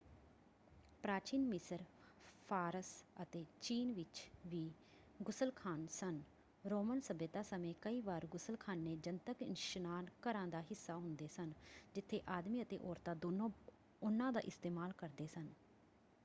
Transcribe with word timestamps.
ਪ੍ਰਾਚੀਨ 1.03 1.41
ਮਿਸਰ 1.45 1.83
ਫ਼ਾਰਸ 2.49 2.87
ਅਤੇ 3.21 3.43
ਚੀਨ 3.61 3.91
ਵਿੱਚ 3.93 4.21
ਵੀ 4.45 4.61
ਗੁਸਲਖ਼ਾਨ 5.19 5.85
ਸਨ। 5.91 6.21
ਰੋਮਨ 6.63 6.99
ਸੱਭਿਅਤਾ 6.99 7.43
ਸਮੇਂ 7.43 7.73
ਕਈ 7.81 8.01
ਵਾਰ 8.01 8.25
ਗੁਸਲਖ਼ਾਨੇ 8.27 8.95
ਜਨਤਕ 8.95 9.41
ਇਸ਼ਨਾਨ 9.41 10.07
ਘਰਾਂ 10.23 10.47
ਦਾ 10.47 10.61
ਹਿੱਸਾ 10.61 10.95
ਹੁੰਦੇ 10.95 11.27
ਸਨ 11.27 11.53
ਜਿੱਥੇ 11.95 12.21
ਆਦਮੀ 12.29 12.61
ਅਤੇ 12.61 12.79
ਔਰਤਾਂ 12.83 13.15
ਦੋਨੋਂ 13.15 13.49
ਉਹਨਾਂ 14.01 14.31
ਦਾ 14.33 14.39
ਇਸਤੇਮਾਲ 14.39 14.91
ਕਰਦੇ 14.91 15.27
ਸਨ। 15.27 15.47